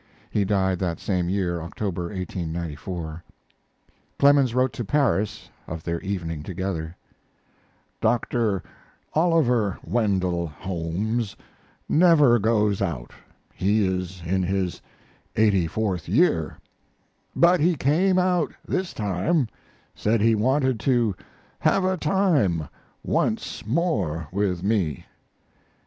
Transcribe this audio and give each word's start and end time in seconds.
[He 0.31 0.45
died 0.45 0.79
that 0.79 0.99
same 0.99 1.29
year, 1.29 1.61
October, 1.61 2.05
1894.] 2.07 3.23
Clemens 4.17 4.55
wrote 4.55 4.73
to 4.73 4.83
Paris 4.83 5.51
of 5.67 5.83
their 5.83 5.99
evening 6.01 6.41
together: 6.41 6.95
Dr. 8.01 8.63
Oliver 9.13 9.77
Wendell 9.83 10.47
Holmes 10.47 11.35
never 11.87 12.39
goes 12.39 12.81
out 12.81 13.11
(he 13.53 13.85
is 13.85 14.23
in 14.25 14.41
his 14.41 14.81
84th 15.35 16.07
year), 16.07 16.57
but 17.35 17.59
he 17.59 17.75
came 17.75 18.17
out 18.17 18.51
this 18.67 18.95
time 18.95 19.47
said 19.93 20.19
he 20.19 20.33
wanted 20.33 20.79
to 20.79 21.13
"have 21.59 21.85
a 21.85 21.95
time" 21.95 22.67
once 23.03 23.67
more 23.67 24.27
with 24.31 24.63
me. 24.63 25.05